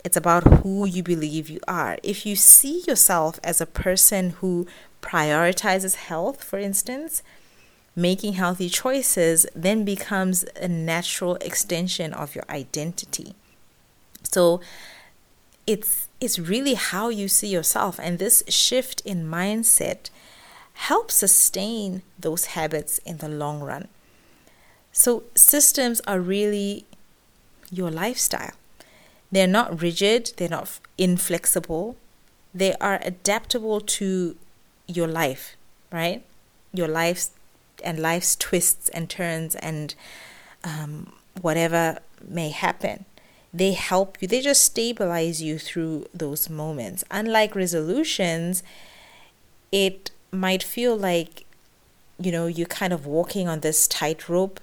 It's 0.04 0.16
about 0.16 0.62
who 0.62 0.86
you 0.86 1.02
believe 1.02 1.48
you 1.48 1.60
are. 1.68 1.98
If 2.02 2.24
you 2.24 2.36
see 2.36 2.82
yourself 2.86 3.38
as 3.44 3.60
a 3.60 3.66
person 3.66 4.30
who 4.40 4.66
prioritizes 5.02 5.94
health, 5.96 6.42
for 6.42 6.58
instance, 6.58 7.22
making 7.96 8.34
healthy 8.34 8.68
choices 8.68 9.46
then 9.54 9.84
becomes 9.84 10.44
a 10.56 10.68
natural 10.68 11.34
extension 11.36 12.12
of 12.14 12.34
your 12.34 12.44
identity. 12.48 13.34
So 14.22 14.60
it's 15.66 16.08
it's 16.20 16.38
really 16.38 16.74
how 16.74 17.08
you 17.08 17.28
see 17.28 17.48
yourself 17.48 17.98
and 17.98 18.18
this 18.18 18.42
shift 18.48 19.00
in 19.04 19.24
mindset 19.24 20.10
helps 20.74 21.14
sustain 21.14 22.02
those 22.18 22.46
habits 22.56 22.98
in 22.98 23.18
the 23.18 23.28
long 23.28 23.60
run. 23.60 23.88
So 24.92 25.24
systems 25.34 26.00
are 26.06 26.20
really 26.20 26.84
your 27.70 27.90
lifestyle. 27.90 28.52
They're 29.32 29.46
not 29.46 29.80
rigid, 29.80 30.32
they're 30.36 30.48
not 30.48 30.80
inflexible. 30.98 31.96
They 32.54 32.74
are 32.74 32.98
adaptable 33.02 33.80
to 33.80 34.36
your 34.88 35.06
life, 35.06 35.56
right? 35.92 36.24
Your 36.72 36.88
life's 36.88 37.30
and 37.84 37.98
life's 37.98 38.36
twists 38.36 38.88
and 38.90 39.08
turns 39.08 39.54
and 39.56 39.94
um, 40.64 41.12
whatever 41.40 41.98
may 42.26 42.50
happen. 42.50 43.04
They 43.52 43.72
help 43.72 44.18
you, 44.20 44.28
they 44.28 44.40
just 44.40 44.62
stabilize 44.62 45.42
you 45.42 45.58
through 45.58 46.06
those 46.14 46.48
moments. 46.48 47.02
Unlike 47.10 47.56
resolutions, 47.56 48.62
it 49.72 50.10
might 50.30 50.62
feel 50.62 50.96
like, 50.96 51.44
you 52.18 52.30
know, 52.30 52.46
you're 52.46 52.66
kind 52.66 52.92
of 52.92 53.06
walking 53.06 53.48
on 53.48 53.60
this 53.60 53.88
tightrope 53.88 54.60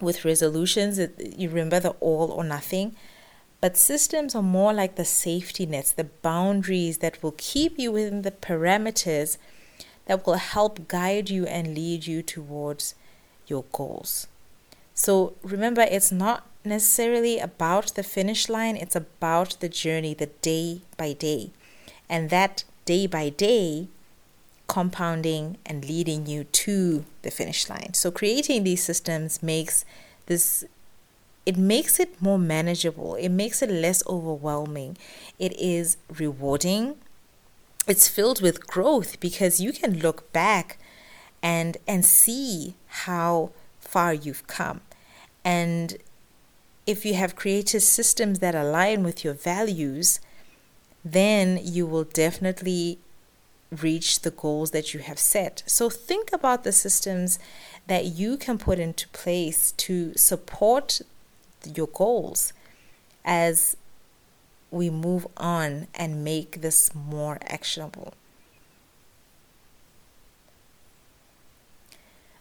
with 0.00 0.24
resolutions. 0.24 0.98
You 1.36 1.48
remember 1.48 1.80
the 1.80 1.90
all 2.00 2.30
or 2.30 2.44
nothing. 2.44 2.94
But 3.64 3.78
systems 3.78 4.34
are 4.34 4.42
more 4.42 4.74
like 4.74 4.96
the 4.96 5.06
safety 5.06 5.64
nets, 5.64 5.90
the 5.90 6.04
boundaries 6.04 6.98
that 6.98 7.22
will 7.22 7.32
keep 7.38 7.78
you 7.78 7.92
within 7.92 8.20
the 8.20 8.30
parameters 8.30 9.38
that 10.04 10.26
will 10.26 10.34
help 10.34 10.86
guide 10.86 11.30
you 11.30 11.46
and 11.46 11.74
lead 11.74 12.06
you 12.06 12.20
towards 12.20 12.94
your 13.46 13.64
goals. 13.72 14.26
So 14.92 15.32
remember, 15.42 15.80
it's 15.80 16.12
not 16.12 16.46
necessarily 16.62 17.38
about 17.38 17.94
the 17.94 18.02
finish 18.02 18.50
line, 18.50 18.76
it's 18.76 18.96
about 18.96 19.56
the 19.60 19.70
journey, 19.70 20.12
the 20.12 20.26
day 20.42 20.82
by 20.98 21.14
day. 21.14 21.50
And 22.06 22.28
that 22.28 22.64
day 22.84 23.06
by 23.06 23.30
day 23.30 23.88
compounding 24.66 25.56
and 25.64 25.88
leading 25.88 26.26
you 26.26 26.44
to 26.44 27.06
the 27.22 27.30
finish 27.30 27.70
line. 27.70 27.94
So 27.94 28.10
creating 28.10 28.64
these 28.64 28.84
systems 28.84 29.42
makes 29.42 29.86
this 30.26 30.66
it 31.46 31.56
makes 31.56 32.00
it 32.00 32.20
more 32.22 32.38
manageable. 32.38 33.14
It 33.16 33.28
makes 33.28 33.62
it 33.62 33.70
less 33.70 34.06
overwhelming. 34.06 34.96
It 35.38 35.52
is 35.58 35.96
rewarding 36.18 36.96
it's 37.86 38.08
filled 38.08 38.40
with 38.40 38.66
growth 38.66 39.20
because 39.20 39.60
you 39.60 39.72
can 39.72 39.98
look 39.98 40.32
back 40.32 40.78
and 41.42 41.76
and 41.86 42.04
see 42.04 42.74
how 43.04 43.50
far 43.80 44.14
you've 44.14 44.46
come 44.46 44.80
and 45.44 45.98
if 46.86 47.04
you 47.04 47.14
have 47.14 47.36
created 47.36 47.80
systems 47.80 48.38
that 48.38 48.54
align 48.54 49.02
with 49.02 49.24
your 49.24 49.34
values 49.34 50.20
then 51.04 51.58
you 51.62 51.86
will 51.86 52.04
definitely 52.04 52.98
reach 53.70 54.20
the 54.20 54.30
goals 54.30 54.70
that 54.70 54.94
you 54.94 55.00
have 55.00 55.18
set 55.18 55.62
so 55.66 55.90
think 55.90 56.32
about 56.32 56.64
the 56.64 56.72
systems 56.72 57.38
that 57.86 58.06
you 58.06 58.36
can 58.38 58.56
put 58.56 58.78
into 58.78 59.06
place 59.08 59.72
to 59.72 60.14
support 60.14 61.02
your 61.76 61.88
goals 61.88 62.52
as 63.24 63.76
we 64.70 64.90
move 64.90 65.26
on 65.36 65.86
and 65.94 66.24
make 66.24 66.60
this 66.60 66.94
more 66.94 67.38
actionable. 67.42 68.14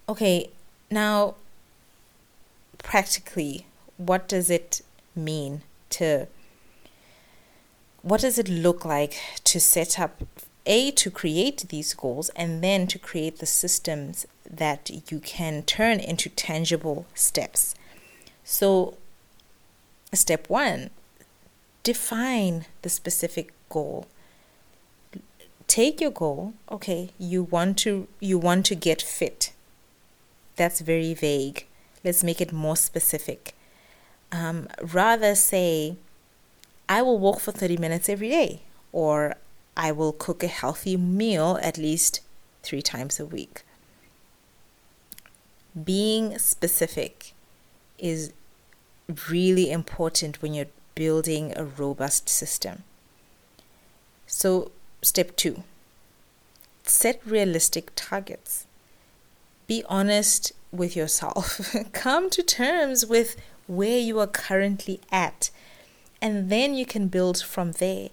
Okay, 0.09 0.49
now 0.91 1.35
practically, 2.79 3.65
what 3.97 4.27
does 4.27 4.49
it 4.49 4.81
mean 5.15 5.61
to 5.89 6.27
what 8.01 8.19
does 8.19 8.37
it 8.37 8.49
look 8.49 8.83
like 8.83 9.15
to 9.45 9.59
set 9.59 9.97
up 9.97 10.23
a 10.65 10.91
to 10.91 11.09
create 11.09 11.65
these 11.69 11.93
goals 11.93 12.29
and 12.35 12.63
then 12.63 12.87
to 12.87 12.99
create 12.99 13.37
the 13.39 13.45
systems 13.45 14.25
that 14.49 14.89
you 15.09 15.19
can 15.19 15.63
turn 15.63 15.99
into 15.99 16.29
tangible 16.29 17.05
steps 17.13 17.75
so 18.43 18.97
step 20.15 20.49
1 20.49 20.89
define 21.83 22.65
the 22.81 22.89
specific 22.89 23.51
goal. 23.69 24.07
Take 25.67 25.99
your 25.99 26.11
goal 26.11 26.53
okay 26.71 27.09
you 27.17 27.43
want 27.43 27.77
to 27.79 28.07
you 28.19 28.37
want 28.37 28.65
to 28.67 28.75
get 28.75 29.01
fit. 29.01 29.51
That's 30.55 30.81
very 30.81 31.13
vague. 31.13 31.65
Let's 32.03 32.23
make 32.23 32.41
it 32.41 32.51
more 32.51 32.75
specific. 32.75 33.53
Um, 34.31 34.67
rather 34.81 35.35
say, 35.35 35.95
I 36.89 37.01
will 37.01 37.17
walk 37.17 37.39
for 37.39 37.51
30 37.51 37.77
minutes 37.77 38.09
every 38.09 38.29
day, 38.29 38.61
or 38.91 39.35
I 39.77 39.91
will 39.91 40.11
cook 40.11 40.43
a 40.43 40.47
healthy 40.47 40.97
meal 40.97 41.59
at 41.61 41.77
least 41.77 42.19
three 42.61 42.81
times 42.81 43.19
a 43.19 43.25
week. 43.25 43.63
Being 45.81 46.37
specific 46.39 47.33
is 47.97 48.33
really 49.29 49.71
important 49.71 50.41
when 50.41 50.53
you're 50.53 50.67
building 50.95 51.53
a 51.55 51.65
robust 51.65 52.29
system. 52.29 52.83
So, 54.27 54.71
step 55.01 55.35
two 55.35 55.63
set 56.85 57.21
realistic 57.25 57.91
targets. 57.95 58.67
Be 59.67 59.83
honest 59.87 60.51
with 60.71 60.95
yourself. 60.95 61.75
Come 61.93 62.29
to 62.31 62.43
terms 62.43 63.05
with 63.05 63.35
where 63.67 63.99
you 63.99 64.19
are 64.19 64.27
currently 64.27 64.99
at, 65.11 65.49
and 66.21 66.49
then 66.49 66.73
you 66.73 66.85
can 66.85 67.07
build 67.07 67.41
from 67.41 67.73
there. 67.73 68.09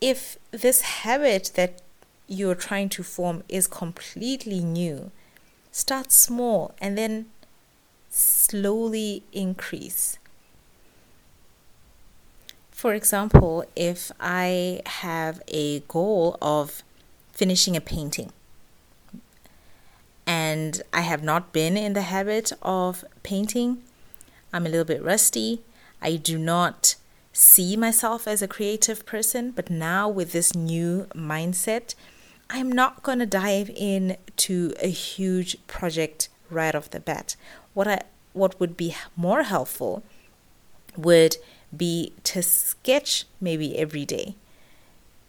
If 0.00 0.38
this 0.52 0.82
habit 0.82 1.52
that 1.54 1.82
you're 2.28 2.54
trying 2.54 2.88
to 2.90 3.02
form 3.02 3.42
is 3.48 3.66
completely 3.66 4.60
new, 4.60 5.10
start 5.72 6.12
small 6.12 6.74
and 6.80 6.96
then 6.96 7.26
slowly 8.10 9.22
increase. 9.32 10.18
For 12.70 12.94
example, 12.94 13.64
if 13.74 14.12
I 14.20 14.82
have 14.86 15.42
a 15.48 15.80
goal 15.80 16.38
of 16.40 16.82
finishing 17.32 17.76
a 17.76 17.80
painting 17.80 18.32
and 20.26 20.82
I 20.92 21.00
have 21.00 21.22
not 21.22 21.52
been 21.52 21.76
in 21.76 21.94
the 21.94 22.02
habit 22.02 22.52
of 22.62 23.04
painting, 23.22 23.82
I'm 24.52 24.64
a 24.64 24.68
little 24.68 24.84
bit 24.84 25.02
rusty. 25.02 25.62
I 26.00 26.16
do 26.16 26.38
not 26.38 26.94
see 27.32 27.76
myself 27.76 28.28
as 28.28 28.42
a 28.42 28.48
creative 28.48 29.04
person, 29.04 29.50
but 29.50 29.70
now 29.70 30.08
with 30.08 30.32
this 30.32 30.54
new 30.54 31.06
mindset, 31.14 31.94
I'm 32.50 32.70
not 32.70 33.02
going 33.02 33.18
to 33.18 33.26
dive 33.26 33.70
in 33.74 34.16
to 34.36 34.72
a 34.80 34.88
huge 34.88 35.56
project 35.66 36.28
right 36.50 36.74
off 36.74 36.90
the 36.90 37.00
bat. 37.00 37.36
What 37.78 37.86
I 37.86 38.00
what 38.32 38.58
would 38.58 38.76
be 38.76 38.96
more 39.14 39.44
helpful 39.44 40.02
would 40.96 41.36
be 41.70 42.12
to 42.24 42.42
sketch 42.42 43.24
maybe 43.40 43.78
every 43.78 44.04
day, 44.04 44.34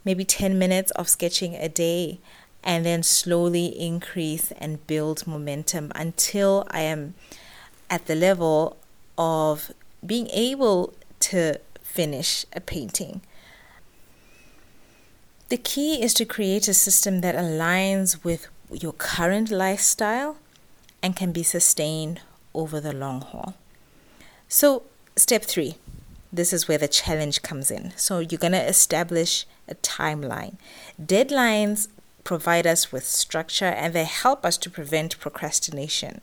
maybe 0.04 0.26
10 0.26 0.58
minutes 0.58 0.90
of 0.94 1.08
sketching 1.08 1.54
a 1.54 1.70
day, 1.70 2.20
and 2.64 2.84
then 2.84 3.04
slowly 3.04 3.68
increase 3.68 4.52
and 4.54 4.88
build 4.88 5.28
momentum 5.28 5.92
until 5.94 6.66
I 6.72 6.80
am 6.82 7.14
at 7.88 8.08
the 8.08 8.16
level 8.16 8.78
of 9.16 9.72
being 10.04 10.28
able 10.32 10.96
to 11.30 11.60
finish 11.84 12.48
a 12.54 12.62
painting. 12.62 13.22
The 15.50 15.58
key 15.58 16.02
is 16.02 16.16
to 16.16 16.26
create 16.26 16.68
a 16.68 16.74
system 16.74 17.22
that 17.22 17.36
aligns 17.36 18.24
with 18.24 18.48
your 18.72 18.94
current 18.94 19.52
lifestyle 19.52 20.38
and 21.04 21.16
can 21.16 21.32
be 21.32 21.44
sustained 21.44 22.22
over 22.54 22.80
the 22.80 22.94
long 22.94 23.22
haul. 23.22 23.56
So, 24.48 24.84
step 25.16 25.44
three 25.44 25.76
this 26.32 26.54
is 26.54 26.68
where 26.68 26.78
the 26.78 26.88
challenge 26.88 27.42
comes 27.42 27.72
in. 27.72 27.92
So 27.96 28.20
you're 28.20 28.40
going 28.40 28.54
to 28.54 28.68
establish 28.68 29.46
a 29.68 29.76
timeline. 29.76 30.58
Deadlines 31.02 31.88
provide 32.24 32.68
us 32.68 32.92
with 32.92 33.04
structure 33.04 33.66
and 33.66 33.94
they 33.94 34.04
help 34.04 34.46
us 34.46 34.58
to 34.60 34.70
prevent 34.70 35.20
procrastination. 35.20 36.22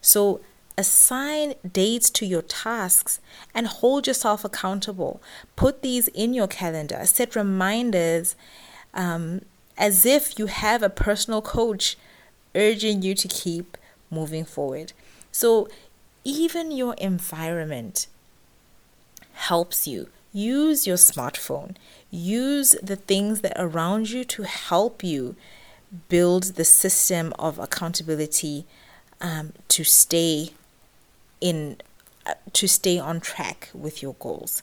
So 0.00 0.40
assign 0.76 1.54
dates 1.70 2.10
to 2.10 2.26
your 2.26 2.42
tasks 2.42 3.20
and 3.54 3.68
hold 3.68 4.08
yourself 4.08 4.44
accountable. 4.44 5.22
Put 5.54 5.82
these 5.82 6.08
in 6.08 6.34
your 6.34 6.48
calendar. 6.48 7.00
Set 7.04 7.36
reminders 7.36 8.34
um, 8.92 9.42
as 9.78 10.04
if 10.04 10.38
you 10.38 10.46
have 10.46 10.82
a 10.82 10.90
personal 10.90 11.42
coach 11.42 11.96
urging 12.56 13.02
you 13.02 13.14
to 13.14 13.28
keep 13.28 13.76
moving 14.10 14.44
forward. 14.44 14.92
So 15.34 15.66
even 16.22 16.70
your 16.70 16.94
environment 16.94 18.06
helps 19.32 19.84
you. 19.84 20.08
Use 20.32 20.86
your 20.86 20.96
smartphone. 20.96 21.74
Use 22.12 22.76
the 22.80 22.94
things 22.94 23.40
that 23.40 23.58
are 23.58 23.66
around 23.66 24.10
you 24.10 24.22
to 24.26 24.44
help 24.44 25.02
you 25.02 25.34
build 26.08 26.54
the 26.54 26.64
system 26.64 27.32
of 27.36 27.58
accountability 27.58 28.64
um, 29.20 29.52
to 29.66 29.82
stay 29.82 30.50
in 31.40 31.78
uh, 32.24 32.34
to 32.52 32.68
stay 32.68 33.00
on 33.00 33.18
track 33.18 33.70
with 33.74 34.02
your 34.02 34.14
goals. 34.20 34.62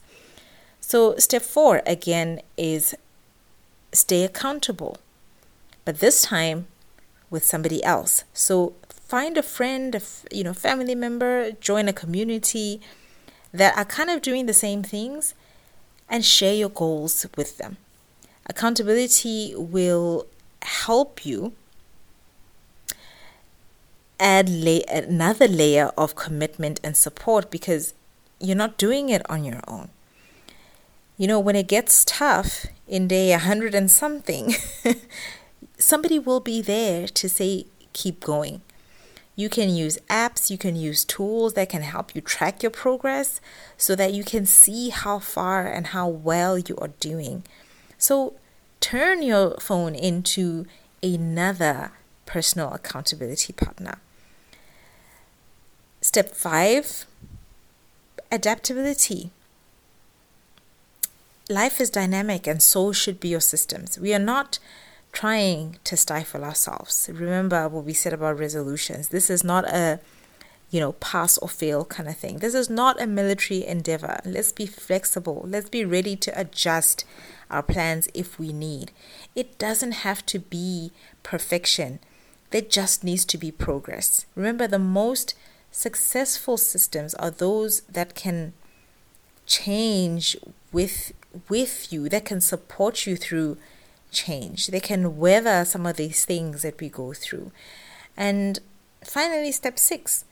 So 0.80 1.18
step 1.18 1.42
4 1.42 1.82
again 1.86 2.42
is 2.56 2.96
stay 3.92 4.24
accountable. 4.24 5.00
But 5.84 6.00
this 6.00 6.22
time 6.22 6.68
with 7.32 7.44
somebody 7.44 7.84
else. 7.84 8.24
So 8.34 8.74
find 9.12 9.38
a 9.38 9.44
friend, 9.44 9.94
a, 9.94 10.02
you 10.32 10.42
know, 10.42 10.54
family 10.54 10.96
member, 10.96 11.52
join 11.60 11.90
a 11.90 11.94
community, 12.04 12.80
that 13.54 13.78
are 13.78 13.84
kind 13.84 14.10
of 14.10 14.22
doing 14.22 14.46
the 14.46 14.54
same 14.54 14.84
things 14.84 15.34
and 16.08 16.24
share 16.24 16.54
your 16.54 16.70
goals 16.70 17.26
with 17.36 17.58
them. 17.58 17.76
Accountability 18.46 19.54
will 19.58 20.28
help 20.62 21.26
you 21.26 21.52
add 24.18 24.48
la- 24.50 24.88
another 24.88 25.50
layer 25.50 25.92
of 25.98 26.16
commitment 26.16 26.80
and 26.82 26.96
support 26.96 27.52
because 27.52 27.94
you're 28.40 28.64
not 28.66 28.78
doing 28.78 29.10
it 29.10 29.30
on 29.30 29.44
your 29.44 29.60
own. 29.68 29.90
You 31.18 31.28
know, 31.28 31.40
when 31.42 31.58
it 31.58 31.68
gets 31.68 32.06
tough 32.06 32.66
in 32.88 33.10
day 33.10 33.32
100 33.32 33.76
and 33.76 33.92
something, 33.92 34.56
somebody 35.78 36.18
will 36.18 36.40
be 36.40 36.62
there 36.62 37.08
to 37.08 37.28
say, 37.28 37.66
keep 37.92 38.22
going. 38.22 38.62
You 39.36 39.50
can 39.50 39.70
use 39.70 39.98
apps, 40.10 40.50
you 40.50 40.58
can 40.58 40.76
use 40.76 41.06
tools 41.06 41.54
that 41.54 41.70
can 41.70 41.82
help 41.82 42.14
you 42.14 42.22
track 42.22 42.62
your 42.62 42.70
progress 42.70 43.40
so 43.78 43.96
that 43.96 44.14
you 44.14 44.24
can 44.24 44.46
see 44.46 44.90
how 44.90 45.20
far 45.20 45.66
and 45.66 45.88
how 45.88 46.08
well 46.08 46.58
you 46.58 46.76
are 46.78 46.90
doing. 47.00 47.44
So 47.98 48.36
turn 48.80 49.22
your 49.24 49.58
phone 49.60 49.96
into 49.96 50.66
another 51.02 51.92
personal 52.26 52.74
accountability 52.74 53.54
partner. 53.54 54.00
Step 56.02 56.36
five 56.36 57.06
adaptability. 58.32 59.32
Life 61.50 61.82
is 61.82 61.90
dynamic, 61.90 62.48
and 62.48 62.62
so 62.62 62.92
should 62.92 63.20
be 63.20 63.30
your 63.30 63.42
systems. 63.42 64.00
We 64.00 64.14
are 64.14 64.20
not 64.20 64.60
trying 65.12 65.78
to 65.84 65.98
stifle 65.98 66.44
ourselves. 66.44 67.10
Remember 67.12 67.68
what 67.68 67.86
we 67.86 67.94
said 67.94 68.14
about 68.14 68.40
resolutions. 68.40 69.10
This 69.10 69.30
is 69.30 69.44
not 69.44 69.66
a 69.66 70.00
you 70.72 70.80
know, 70.80 70.94
pass 70.94 71.38
or 71.40 71.50
fail 71.50 71.84
kind 71.84 72.08
of 72.08 72.16
thing. 72.16 72.38
This 72.38 72.56
is 72.56 72.70
not 72.70 73.00
a 73.02 73.06
military 73.06 73.66
endeavor. 73.66 74.22
Let's 74.24 74.54
be 74.54 74.66
flexible. 74.66 75.44
Let's 75.46 75.70
be 75.70 75.84
ready 75.84 76.16
to 76.16 76.40
adjust 76.40 77.04
our 77.52 77.62
plans 77.62 78.08
if 78.14 78.40
we 78.40 78.54
need. 78.54 78.92
It 79.36 79.60
doesn't 79.60 79.92
have 79.92 80.26
to 80.28 80.40
be 80.40 80.92
perfection, 81.24 82.00
there 82.52 82.62
just 82.62 83.04
needs 83.04 83.26
to 83.26 83.38
be 83.38 83.52
progress. 83.52 84.26
Remember, 84.36 84.68
the 84.68 84.80
most 84.80 85.36
successful 85.72 86.58
systems 86.58 87.14
are 87.16 87.32
those 87.32 87.82
that 87.82 88.16
can 88.16 88.54
change 89.46 90.38
with 90.72 91.12
with 91.48 91.92
you 91.92 92.10
that 92.10 92.26
can 92.26 92.42
support 92.42 93.06
you 93.06 93.16
through 93.16 93.58
change. 94.12 94.68
They 94.68 94.80
can 94.80 95.18
weather 95.18 95.66
some 95.66 95.86
of 95.86 95.98
these 95.98 96.26
things 96.26 96.62
that 96.62 96.80
we 96.80 96.90
go 96.90 97.14
through. 97.14 97.52
And 98.16 98.60
finally, 99.04 99.52
step 99.52 99.80
six 99.80 100.26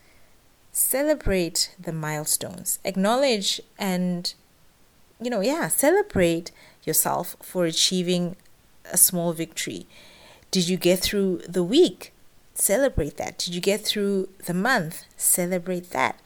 celebrate 0.71 1.75
the 1.79 1.91
milestones. 1.91 2.79
Acknowledge 2.85 3.61
and, 3.77 4.33
you 5.21 5.29
know, 5.29 5.41
yeah, 5.41 5.67
celebrate 5.67 6.51
yourself 6.83 7.35
for 7.41 7.65
achieving 7.65 8.35
a 8.91 8.97
small 8.97 9.33
victory. 9.33 9.87
Did 10.51 10.69
you 10.69 10.77
get 10.77 10.99
through 10.99 11.41
the 11.47 11.63
week? 11.63 12.13
Celebrate 12.53 13.17
that. 13.17 13.37
Did 13.37 13.55
you 13.55 13.61
get 13.61 13.81
through 13.85 14.29
the 14.45 14.53
month? 14.53 15.03
Celebrate 15.15 15.91
that. 15.91 16.19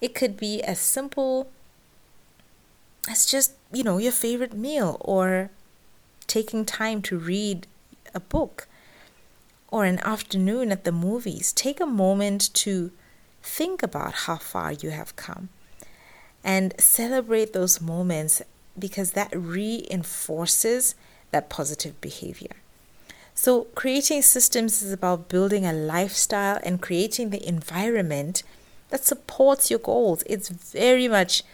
It 0.00 0.14
could 0.14 0.36
be 0.36 0.62
as 0.62 0.78
simple 0.78 1.50
as 3.08 3.26
just, 3.26 3.54
you 3.72 3.82
know, 3.82 3.98
your 3.98 4.12
favorite 4.12 4.54
meal 4.54 4.96
or 5.00 5.50
taking 6.34 6.64
time 6.64 7.00
to 7.00 7.16
read 7.16 7.64
a 8.12 8.18
book 8.18 8.66
or 9.68 9.84
an 9.84 10.00
afternoon 10.00 10.72
at 10.72 10.82
the 10.82 10.90
movies. 10.90 11.52
Take 11.52 11.80
a 11.80 11.86
moment 11.86 12.52
to 12.54 12.90
think 13.40 13.84
about 13.84 14.14
how 14.26 14.38
far 14.38 14.72
you 14.72 14.90
have 14.90 15.14
come 15.14 15.48
and 16.42 16.74
celebrate 16.76 17.52
those 17.52 17.80
moments 17.80 18.42
because 18.76 19.12
that 19.12 19.30
reinforces 19.32 20.96
that 21.30 21.48
positive 21.48 22.00
behavior. 22.00 22.56
So, 23.36 23.64
creating 23.76 24.22
systems 24.22 24.82
is 24.82 24.92
about 24.92 25.28
building 25.28 25.64
a 25.64 25.72
lifestyle 25.72 26.58
and 26.64 26.82
creating 26.82 27.30
the 27.30 27.46
environment 27.46 28.42
that 28.90 29.04
supports 29.04 29.70
your 29.70 29.80
goals. 29.80 30.24
It's 30.26 30.48
very 30.48 31.06
much 31.06 31.44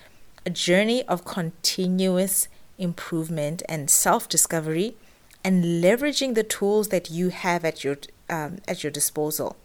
a 0.47 0.51
journey 0.51 1.03
of 1.05 1.27
continuous 1.27 2.49
improvement 2.81 3.63
and 3.69 3.91
self 3.91 4.29
discovery 4.29 4.97
and 5.45 5.65
leveraging 5.65 6.35
the 6.35 6.43
tools 6.43 6.89
that 6.89 7.11
you 7.11 7.29
have 7.29 7.65
at 7.65 7.85
your 7.85 7.97
um, 8.29 8.59
at 8.67 8.83
your 8.83 8.91
disposal 8.91 9.57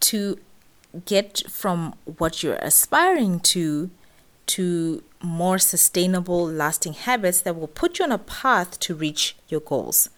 to 0.00 0.38
get 1.04 1.42
from 1.48 1.94
what 2.18 2.42
you're 2.42 2.56
aspiring 2.56 3.40
to 3.40 3.90
to 4.46 5.02
more 5.20 5.58
sustainable 5.58 6.46
lasting 6.46 6.94
habits 6.94 7.40
that 7.42 7.54
will 7.56 7.68
put 7.68 7.98
you 7.98 8.04
on 8.04 8.12
a 8.12 8.18
path 8.18 8.78
to 8.80 8.94
reach 8.94 9.36
your 9.48 9.60
goals 9.60 10.08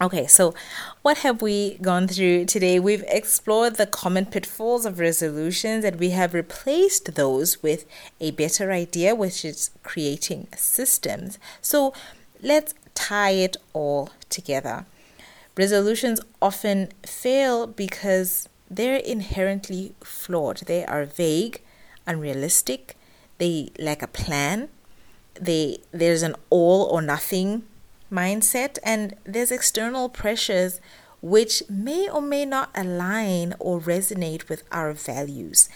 Okay, 0.00 0.28
so 0.28 0.54
what 1.02 1.18
have 1.18 1.42
we 1.42 1.76
gone 1.82 2.06
through 2.06 2.44
today? 2.44 2.78
We've 2.78 3.02
explored 3.08 3.74
the 3.74 3.86
common 3.86 4.26
pitfalls 4.26 4.86
of 4.86 5.00
resolutions 5.00 5.84
and 5.84 5.98
we 5.98 6.10
have 6.10 6.34
replaced 6.34 7.16
those 7.16 7.64
with 7.64 7.84
a 8.20 8.30
better 8.30 8.70
idea, 8.70 9.16
which 9.16 9.44
is 9.44 9.70
creating 9.82 10.46
systems. 10.56 11.36
So 11.60 11.92
let's 12.40 12.74
tie 12.94 13.32
it 13.32 13.56
all 13.72 14.10
together. 14.28 14.86
Resolutions 15.56 16.20
often 16.40 16.90
fail 17.04 17.66
because 17.66 18.48
they're 18.70 18.98
inherently 18.98 19.94
flawed, 20.04 20.58
they 20.66 20.86
are 20.86 21.06
vague, 21.06 21.60
unrealistic, 22.06 22.96
they 23.38 23.70
lack 23.80 24.02
a 24.02 24.06
plan. 24.06 24.68
They, 25.40 25.78
there's 25.92 26.22
an 26.22 26.34
all 26.50 26.82
or 26.84 27.00
nothing 27.00 27.64
mindset, 28.10 28.78
and 28.82 29.14
there's 29.24 29.50
external 29.50 30.08
pressures 30.08 30.80
which 31.20 31.62
may 31.68 32.08
or 32.08 32.22
may 32.22 32.44
not 32.44 32.70
align 32.74 33.54
or 33.58 33.80
resonate 33.80 34.48
with 34.48 34.62
our 34.70 34.92
values. 34.92 35.68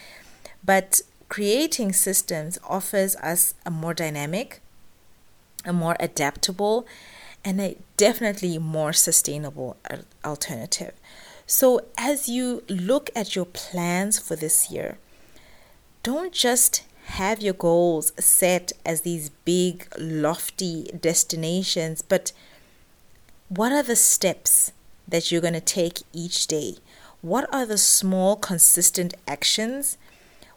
But 0.64 1.00
creating 1.28 1.92
systems 1.92 2.58
offers 2.68 3.16
us 3.16 3.54
a 3.66 3.70
more 3.70 3.94
dynamic, 3.94 4.60
a 5.64 5.72
more 5.72 5.96
adaptable, 5.98 6.86
and 7.44 7.60
a 7.60 7.76
definitely 7.96 8.58
more 8.58 8.92
sustainable 8.92 9.76
alternative. 10.24 10.92
So, 11.46 11.80
as 11.98 12.28
you 12.28 12.62
look 12.68 13.10
at 13.16 13.34
your 13.34 13.46
plans 13.46 14.18
for 14.18 14.36
this 14.36 14.70
year, 14.70 14.98
don't 16.02 16.32
just 16.32 16.82
have 17.04 17.42
your 17.42 17.54
goals 17.54 18.12
set 18.18 18.72
as 18.86 19.02
these 19.02 19.30
big, 19.44 19.86
lofty 19.98 20.90
destinations, 21.00 22.02
but 22.02 22.32
what 23.48 23.72
are 23.72 23.82
the 23.82 23.96
steps 23.96 24.72
that 25.06 25.30
you're 25.30 25.40
going 25.40 25.52
to 25.52 25.60
take 25.60 25.98
each 26.12 26.46
day? 26.46 26.76
What 27.20 27.52
are 27.52 27.66
the 27.66 27.78
small, 27.78 28.36
consistent 28.36 29.14
actions? 29.28 29.98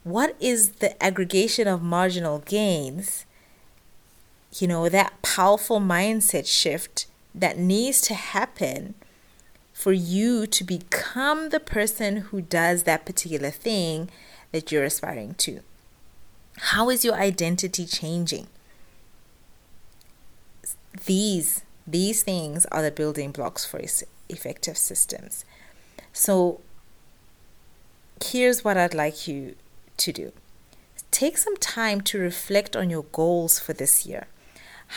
What 0.04 0.36
is 0.40 0.74
the 0.74 1.02
aggregation 1.04 1.68
of 1.68 1.82
marginal 1.82 2.40
gains? 2.40 3.26
You 4.58 4.68
know, 4.68 4.88
that 4.88 5.22
powerful 5.22 5.80
mindset 5.82 6.48
shift 6.48 7.08
that 7.34 7.58
needs 7.58 8.02
to 8.02 8.14
happen 8.14 8.96
for 9.74 9.92
you 9.92 10.48
to 10.48 10.64
become 10.64 11.50
the 11.50 11.60
person 11.60 12.18
who 12.18 12.42
does 12.42 12.84
that 12.84 13.06
particular 13.06 13.52
thing 13.52 14.10
that 14.54 14.72
you're 14.72 14.86
aspiring 14.86 15.34
to. 15.40 15.60
How 16.58 16.90
is 16.90 17.04
your 17.04 17.16
identity 17.16 17.86
changing? 17.86 18.48
These 21.06 21.64
these 21.88 22.24
things 22.24 22.66
are 22.68 22.82
the 22.82 22.92
building 22.92 23.32
blocks 23.32 23.66
for 23.66 23.80
effective 24.28 24.78
systems. 24.78 25.46
So 26.14 26.62
here's 28.24 28.64
what 28.64 28.78
I'd 28.78 28.94
like 28.96 29.28
you 29.28 29.56
to 29.98 30.12
do. 30.12 30.32
Take 31.12 31.38
some 31.38 31.58
time 31.58 32.02
to 32.02 32.20
reflect 32.20 32.76
on 32.76 32.90
your 32.90 33.04
goals 33.04 33.60
for 33.60 33.74
this 33.74 34.06
year. 34.06 34.28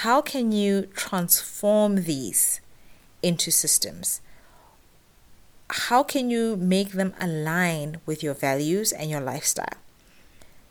How 0.02 0.22
can 0.22 0.52
you 0.52 0.88
transform 0.94 2.04
these 2.04 2.60
into 3.22 3.50
systems? 3.50 4.20
How 5.70 6.02
can 6.02 6.30
you 6.30 6.56
make 6.56 6.92
them 6.92 7.14
align 7.20 8.00
with 8.06 8.22
your 8.22 8.34
values 8.34 8.92
and 8.92 9.10
your 9.10 9.20
lifestyle? 9.20 9.76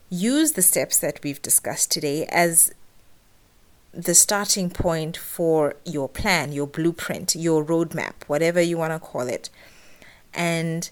Use 0.10 0.54
the 0.54 0.62
steps 0.62 1.00
that 1.00 1.20
we've 1.24 1.42
discussed 1.42 1.92
today 1.92 2.26
as 2.28 2.74
the 3.94 4.14
starting 4.14 4.70
point 4.70 5.18
for 5.18 5.76
your 5.86 6.08
plan, 6.08 6.52
your 6.52 6.68
blueprint, 6.68 7.36
your 7.36 7.64
roadmap, 7.66 8.14
whatever 8.28 8.62
you 8.62 8.78
want 8.78 8.94
to 8.94 9.00
call 9.00 9.28
it, 9.28 9.50
and 10.34 10.90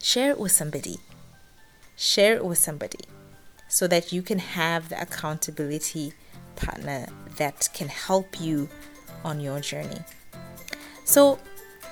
share 0.00 0.30
it 0.30 0.38
with 0.38 0.52
somebody. 0.52 0.98
Share 1.96 2.34
it 2.34 2.44
with 2.44 2.58
somebody 2.58 3.00
so 3.68 3.86
that 3.86 4.12
you 4.12 4.20
can 4.20 4.38
have 4.38 4.88
the 4.88 5.00
accountability 5.00 6.12
partner 6.56 7.06
that 7.36 7.68
can 7.72 7.88
help 7.88 8.40
you 8.40 8.68
on 9.24 9.40
your 9.40 9.60
journey. 9.60 10.00
So, 11.04 11.38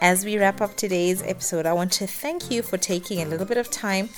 as 0.00 0.24
we 0.24 0.38
wrap 0.38 0.60
up 0.60 0.76
today's 0.76 1.22
episode, 1.22 1.66
I 1.66 1.72
want 1.72 1.92
to 1.92 2.06
thank 2.06 2.50
you 2.50 2.62
for 2.62 2.78
taking 2.78 3.20
a 3.20 3.26
little 3.26 3.46
bit 3.46 3.58
of 3.58 3.70
time 3.70 4.08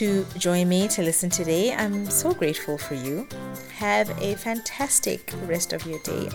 to 0.00 0.24
join 0.38 0.66
me 0.66 0.88
to 0.88 1.02
listen 1.02 1.28
today. 1.28 1.74
I'm 1.74 2.08
so 2.08 2.32
grateful 2.32 2.78
for 2.78 2.94
you. 2.94 3.28
Have 3.74 4.08
a 4.18 4.34
fantastic 4.36 5.30
rest 5.44 5.74
of 5.74 5.84
your 5.84 5.98
day. 5.98 6.30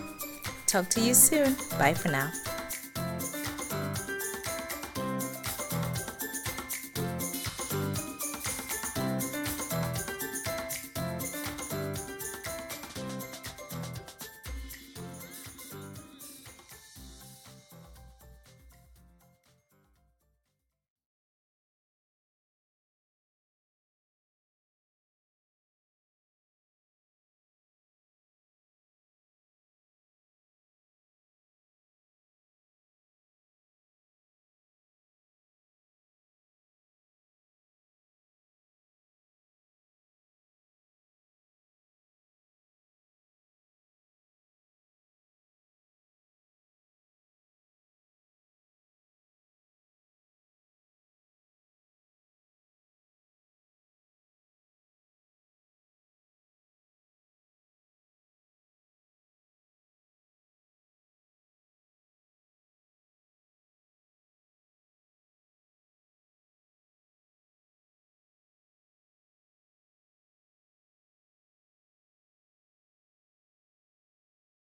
Talk 0.68 0.88
to 0.92 1.02
you 1.02 1.16
soon. 1.16 1.56
Bye 1.80 1.96
for 1.96 2.10
now. 2.10 2.32